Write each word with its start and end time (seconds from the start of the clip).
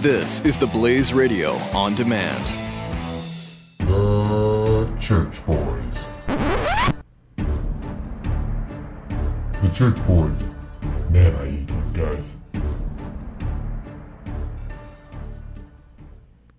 This 0.00 0.40
is 0.40 0.58
the 0.58 0.66
Blaze 0.66 1.12
Radio 1.12 1.52
on 1.72 1.94
demand. 1.94 2.44
The 3.78 4.92
Church 4.98 5.46
Boys. 5.46 6.08
The 9.60 9.70
Church 9.72 10.04
Boys. 10.06 10.44
Man, 11.10 11.36
I 11.36 11.50
hate 11.50 11.68
these 11.68 11.92
guys. 11.92 12.36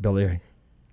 Billy, 0.00 0.40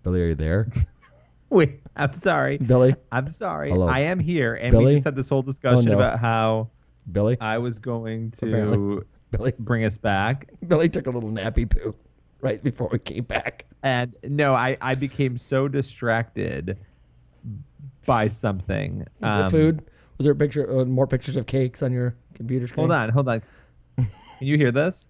Billy, 0.03 0.21
are 0.21 0.27
you 0.27 0.35
there? 0.35 0.67
Wait, 1.49 1.79
I'm 1.95 2.15
sorry. 2.15 2.57
Billy, 2.57 2.95
I'm 3.11 3.31
sorry. 3.31 3.69
Hello. 3.69 3.87
I 3.87 3.99
am 3.99 4.19
here, 4.19 4.55
and 4.55 4.71
Billy? 4.71 4.85
we 4.85 4.93
just 4.95 5.05
had 5.05 5.15
this 5.15 5.29
whole 5.29 5.43
discussion 5.43 5.87
oh, 5.87 5.91
no. 5.91 5.97
about 5.97 6.19
how 6.19 6.69
Billy, 7.09 7.37
I 7.39 7.59
was 7.59 7.79
going 7.79 8.31
to 8.31 8.47
Apparently. 8.47 9.03
Billy, 9.31 9.53
bring 9.57 9.85
us 9.85 9.97
back. 9.97 10.49
Billy 10.67 10.89
took 10.89 11.07
a 11.07 11.09
little 11.09 11.31
nappy 11.31 11.67
poo 11.69 11.95
right 12.43 12.61
before 12.61 12.89
we 12.91 12.99
came 12.99 13.23
back. 13.23 13.65
And 13.81 14.15
no, 14.23 14.53
I, 14.53 14.77
I 14.81 14.95
became 14.95 15.37
so 15.37 15.67
distracted 15.67 16.77
by 18.05 18.27
something. 18.27 18.99
Was 19.21 19.35
there 19.35 19.43
Um, 19.45 19.51
food? 19.51 19.81
Was 20.17 20.25
there 20.25 20.33
a 20.33 20.35
picture? 20.35 20.79
Uh, 20.81 20.85
more 20.85 21.07
pictures 21.07 21.37
of 21.37 21.47
cakes 21.47 21.81
on 21.81 21.91
your 21.91 22.15
computer 22.35 22.67
screen? 22.67 22.81
Hold 22.87 22.91
on, 22.91 23.09
hold 23.09 23.29
on. 23.29 23.41
Can 23.97 24.07
you 24.47 24.57
hear 24.57 24.71
this? 24.71 25.07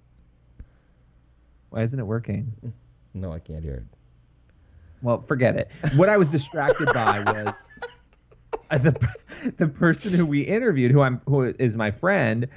Why 1.72 1.82
isn't 1.82 2.00
it 2.00 2.06
working? 2.06 2.54
No, 3.14 3.32
I 3.32 3.40
can't 3.40 3.64
hear 3.64 3.74
it. 3.74 3.84
Well, 5.02 5.22
forget 5.22 5.56
it. 5.58 5.70
What 5.96 6.08
I 6.08 6.18
was 6.18 6.32
distracted 6.32 6.86
by 6.94 7.20
was 7.20 7.56
the 8.82 9.10
the 9.58 9.68
person 9.68 10.14
who 10.14 10.26
we 10.26 10.42
interviewed, 10.42 10.92
who 10.92 11.02
I'm 11.02 11.20
who 11.26 11.44
is 11.60 11.76
my 11.76 11.92
friend. 11.92 12.48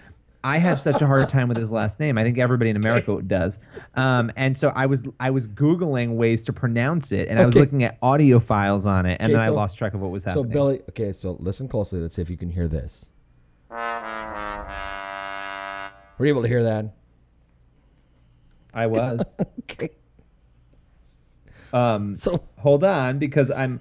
I 0.46 0.58
have 0.58 0.80
such 0.80 1.02
a 1.02 1.06
hard 1.08 1.28
time 1.36 1.48
with 1.48 1.56
his 1.56 1.72
last 1.72 1.98
name. 1.98 2.16
I 2.16 2.22
think 2.22 2.38
everybody 2.38 2.70
in 2.70 2.76
America 2.76 3.20
does. 3.20 3.58
Um, 3.94 4.30
and 4.36 4.56
so 4.56 4.68
I 4.76 4.86
was 4.86 5.02
I 5.18 5.30
was 5.30 5.48
googling 5.48 6.14
ways 6.14 6.44
to 6.44 6.52
pronounce 6.52 7.10
it, 7.10 7.28
and 7.28 7.40
I 7.40 7.44
was 7.44 7.56
looking 7.56 7.82
at 7.82 7.98
audio 8.00 8.38
files 8.38 8.86
on 8.86 9.06
it, 9.06 9.16
and 9.20 9.32
Okay, 9.32 9.38
then 9.38 9.42
I 9.42 9.48
lost 9.48 9.76
track 9.76 9.94
of 9.94 10.00
what 10.00 10.12
was 10.12 10.22
happening. 10.22 10.44
So. 10.44 10.50
Billy, 10.50 10.82
okay, 10.90 11.12
so 11.12 11.36
listen 11.40 11.66
closely. 11.66 11.98
Let's 11.98 12.14
see 12.14 12.22
if 12.22 12.30
you 12.30 12.36
can 12.36 12.48
hear 12.48 12.68
this. 12.68 13.06
Were 13.70 13.76
you 16.20 16.28
able 16.28 16.42
to 16.42 16.48
hear 16.48 16.62
that? 16.62 16.94
I 18.72 18.86
was. 18.86 19.34
Okay. 19.68 19.90
Um, 21.72 22.14
So 22.14 22.40
hold 22.56 22.84
on, 22.84 23.18
because 23.18 23.50
I'm. 23.50 23.80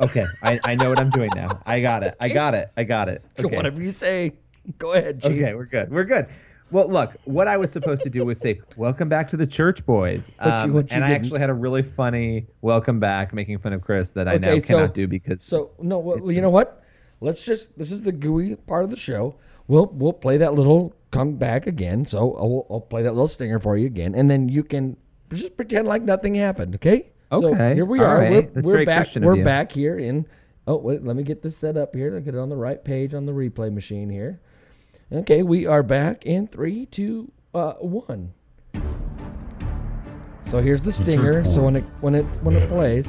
Okay, 0.00 0.26
I, 0.44 0.60
I 0.62 0.74
know 0.76 0.90
what 0.90 1.00
I'm 1.00 1.10
doing 1.10 1.30
now. 1.34 1.60
I 1.66 1.80
got 1.80 2.04
it. 2.04 2.14
I 2.20 2.28
got 2.28 2.54
it. 2.54 2.70
I 2.76 2.84
got 2.84 3.08
it. 3.08 3.24
Okay. 3.38 3.56
whatever 3.56 3.82
you 3.82 3.90
say, 3.90 4.32
go 4.78 4.92
ahead, 4.92 5.22
Chief. 5.22 5.32
Okay, 5.32 5.54
we're 5.54 5.64
good. 5.66 5.90
We're 5.90 6.04
good. 6.04 6.26
Well, 6.70 6.88
look, 6.88 7.12
what 7.24 7.46
I 7.46 7.56
was 7.56 7.70
supposed 7.70 8.02
to 8.04 8.10
do 8.10 8.24
was 8.24 8.38
say, 8.38 8.60
"Welcome 8.76 9.08
back 9.08 9.28
to 9.30 9.36
the 9.36 9.46
Church 9.46 9.84
Boys," 9.86 10.30
But 10.38 10.46
you- 10.46 10.50
um, 10.52 10.72
you 10.72 10.78
and 10.90 11.04
I 11.04 11.08
didn't. 11.08 11.24
actually 11.26 11.40
had 11.40 11.50
a 11.50 11.54
really 11.54 11.82
funny 11.82 12.46
welcome 12.62 12.98
back, 12.98 13.32
making 13.34 13.58
fun 13.58 13.72
of 13.74 13.82
Chris 13.82 14.10
that 14.12 14.26
I 14.28 14.36
now 14.38 14.48
Okay, 14.50 14.60
so- 14.60 14.74
cannot 14.74 14.94
do 14.94 15.06
because 15.06 15.42
So 15.42 15.70
no, 15.80 15.98
well, 15.98 16.30
you 16.32 16.40
know 16.40 16.50
what? 16.50 16.82
Let's 17.20 17.44
just 17.44 17.76
this 17.78 17.92
is 17.92 18.02
the 18.02 18.12
gooey 18.12 18.56
part 18.56 18.84
of 18.84 18.90
the 18.90 18.96
show. 18.96 19.36
We'll 19.68 19.86
we'll 19.94 20.12
play 20.12 20.36
that 20.38 20.54
little 20.54 20.94
come 21.10 21.36
back 21.36 21.66
again. 21.66 22.04
So 22.06 22.18
I'll, 22.18 22.66
I'll 22.70 22.80
play 22.80 23.02
that 23.02 23.12
little 23.12 23.28
stinger 23.28 23.60
for 23.60 23.76
you 23.76 23.86
again, 23.86 24.14
and 24.14 24.28
then 24.30 24.48
you 24.48 24.64
can 24.64 24.96
just 25.32 25.56
pretend 25.56 25.86
like 25.86 26.02
nothing 26.02 26.34
happened. 26.34 26.74
Okay? 26.76 27.10
So 27.32 27.52
Okay, 27.54 27.74
here 27.74 27.84
we 27.84 28.00
are. 28.00 28.18
right. 28.18 28.30
We're, 28.30 28.42
That's 28.42 28.66
we're 28.66 28.84
back. 28.84 29.04
Christian 29.04 29.24
We're 29.24 29.44
back 29.44 29.70
here 29.72 29.98
in. 29.98 30.26
Oh 30.66 30.76
wait, 30.78 31.04
let 31.04 31.14
me 31.14 31.22
get 31.22 31.42
this 31.42 31.56
set 31.56 31.76
up 31.76 31.94
here. 31.94 32.12
Let 32.12 32.24
get 32.24 32.34
it 32.34 32.38
on 32.38 32.48
the 32.48 32.56
right 32.56 32.82
page 32.82 33.14
on 33.14 33.26
the 33.26 33.32
replay 33.32 33.72
machine 33.72 34.08
here. 34.10 34.40
Okay, 35.14 35.44
we 35.44 35.64
are 35.64 35.84
back 35.84 36.26
in 36.26 36.48
three, 36.48 36.86
two, 36.86 37.30
uh, 37.54 37.74
one. 37.74 38.32
So 40.46 40.58
here's 40.60 40.82
the 40.82 40.90
stinger. 40.90 41.44
So 41.44 41.62
when 41.62 41.76
it 41.76 41.84
when 42.00 42.16
it 42.16 42.24
when 42.42 42.56
it 42.56 42.68
plays, 42.68 43.08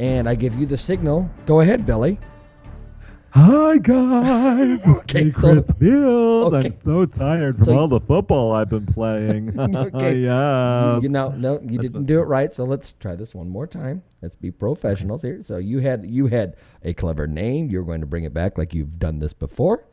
and 0.00 0.28
I 0.28 0.34
give 0.34 0.56
you 0.58 0.66
the 0.66 0.76
signal, 0.76 1.30
go 1.46 1.60
ahead, 1.60 1.86
Billy. 1.86 2.18
Hi 3.30 3.78
guys, 3.78 4.80
Okay, 4.86 5.26
it's 5.26 5.40
so- 5.40 5.62
Chris 5.62 5.76
Field. 5.78 6.52
okay. 6.54 6.66
I'm 6.66 6.78
so 6.84 7.06
tired 7.06 7.56
from 7.58 7.64
So- 7.64 7.78
all 7.78 7.86
the 7.86 8.00
football 8.00 8.50
I've 8.50 8.70
been 8.70 8.86
playing. 8.86 9.56
Okay. 9.60 10.16
yeah. 10.24 10.98
you 10.98 11.08
know, 11.08 11.28
no, 11.28 11.60
you 11.60 11.78
didn't 11.78 12.06
do 12.06 12.18
it 12.18 12.24
right. 12.24 12.52
So 12.52 12.64
let's 12.64 12.90
try 12.90 13.14
this 13.14 13.32
one 13.32 13.48
more 13.48 13.68
time. 13.68 14.02
Let's 14.20 14.34
be 14.34 14.50
professionals 14.50 15.22
here. 15.22 15.42
So 15.44 15.58
you 15.58 15.78
had 15.78 16.04
you 16.06 16.26
had 16.26 16.56
a 16.82 16.92
clever 16.92 17.28
name. 17.28 17.70
You're 17.70 17.84
going 17.84 18.00
to 18.00 18.06
bring 18.08 18.24
it 18.24 18.34
back 18.34 18.58
like 18.58 18.74
you've 18.74 18.98
done 18.98 19.20
this 19.20 19.32
before, 19.32 19.84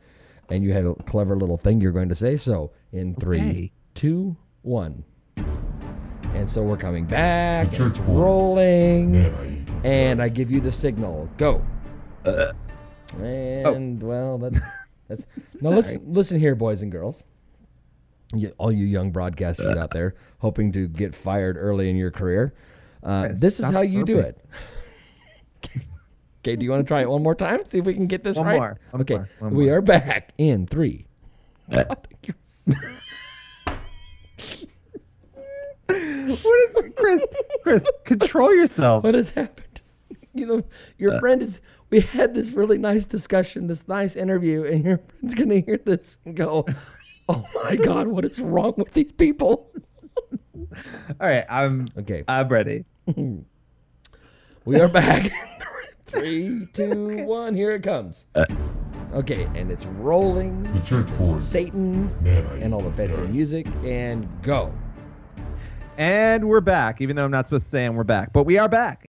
and 0.50 0.62
you 0.64 0.72
had 0.72 0.84
a 0.84 0.94
clever 1.06 1.36
little 1.36 1.58
thing 1.58 1.80
you're 1.80 1.92
going 1.92 2.08
to 2.08 2.14
say. 2.14 2.36
So 2.36 2.72
in 2.92 3.14
three, 3.16 3.40
Okay. 3.40 3.72
two, 3.94 4.36
one, 4.62 5.04
and 6.34 6.48
so 6.48 6.62
we're 6.62 6.76
coming 6.76 7.04
back. 7.04 7.70
The 7.70 7.82
and 7.84 7.90
it's 7.90 8.00
rolling, 8.00 9.12
Man, 9.12 9.66
I 9.84 9.86
and. 9.86 10.22
I 10.22 10.28
give 10.28 10.50
you 10.50 10.60
the 10.60 10.72
signal. 10.72 11.28
Go. 11.36 11.62
And 13.18 14.02
well, 14.02 14.38
that's 14.38 14.58
that's 15.08 15.26
now 15.62 15.70
listen 15.70 16.02
listen 16.12 16.38
here, 16.38 16.54
boys 16.54 16.82
and 16.82 16.92
girls. 16.92 17.22
You, 18.34 18.52
all 18.58 18.70
you 18.70 18.84
young 18.84 19.10
broadcasters 19.10 19.78
out 19.78 19.90
there 19.90 20.14
hoping 20.38 20.70
to 20.72 20.86
get 20.86 21.14
fired 21.14 21.56
early 21.56 21.88
in 21.88 21.96
your 21.96 22.10
career. 22.10 22.52
Uh, 23.02 23.28
this 23.32 23.58
is 23.58 23.70
how 23.70 23.80
you 23.80 24.04
do 24.04 24.18
it. 24.18 24.44
okay, 26.48 26.56
do 26.56 26.64
you 26.64 26.70
want 26.70 26.84
to 26.84 26.88
try 26.88 27.02
it 27.02 27.10
one 27.10 27.22
more 27.22 27.34
time? 27.34 27.64
See 27.66 27.78
if 27.78 27.84
we 27.84 27.94
can 27.94 28.06
get 28.06 28.24
this 28.24 28.36
One 28.36 28.46
right. 28.46 28.56
more, 28.56 28.80
one 28.90 29.02
okay, 29.02 29.14
more, 29.16 29.28
one 29.40 29.54
we 29.54 29.66
more. 29.66 29.76
are 29.76 29.82
back 29.82 30.32
in 30.38 30.66
three. 30.66 31.06
what 31.66 32.06
is 32.66 32.76
it, 35.90 36.96
Chris? 36.96 37.28
Chris, 37.62 37.90
control 38.04 38.54
yourself. 38.54 39.04
what 39.04 39.14
has 39.14 39.30
happened? 39.30 39.82
You 40.34 40.46
know, 40.46 40.62
your 40.96 41.14
uh. 41.14 41.20
friend 41.20 41.42
is. 41.42 41.60
We 41.90 42.00
had 42.00 42.34
this 42.34 42.50
really 42.52 42.76
nice 42.76 43.06
discussion, 43.06 43.66
this 43.66 43.88
nice 43.88 44.14
interview, 44.14 44.64
and 44.64 44.84
your 44.84 44.98
friend's 44.98 45.34
gonna 45.34 45.60
hear 45.60 45.78
this 45.78 46.18
and 46.26 46.36
go, 46.36 46.66
"Oh 47.28 47.44
my 47.64 47.76
God, 47.76 48.08
what 48.08 48.24
is 48.26 48.40
wrong 48.40 48.74
with 48.76 48.92
these 48.92 49.10
people?" 49.12 49.70
All 51.20 51.28
right, 51.28 51.46
I'm 51.48 51.88
Okay, 51.98 52.24
I'm 52.28 52.48
ready. 52.48 52.84
we 54.66 54.80
are 54.80 54.88
back. 54.88 55.30
Three, 56.08 56.66
two, 56.72 57.24
one. 57.24 57.54
Here 57.54 57.72
it 57.72 57.82
comes. 57.82 58.24
Uh. 58.34 58.46
Okay, 59.14 59.44
and 59.54 59.70
it's 59.70 59.86
rolling. 59.86 60.62
The 60.74 60.80
Church 60.80 61.06
Boys. 61.16 61.46
Satan 61.46 62.06
Man, 62.22 62.44
and 62.62 62.74
all 62.74 62.80
the 62.80 62.90
these 62.90 63.14
fancy 63.14 63.32
music, 63.32 63.66
and 63.84 64.28
go. 64.42 64.72
And 65.96 66.48
we're 66.48 66.60
back, 66.60 67.00
even 67.00 67.16
though 67.16 67.24
I'm 67.24 67.30
not 67.30 67.46
supposed 67.46 67.66
to 67.66 67.70
say 67.70 67.84
and 67.84 67.96
we're 67.96 68.04
back, 68.04 68.32
but 68.32 68.44
we 68.44 68.58
are 68.58 68.68
back. 68.68 68.96